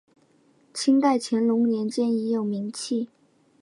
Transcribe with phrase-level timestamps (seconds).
[0.73, 3.07] 清代乾隆年间已有名气。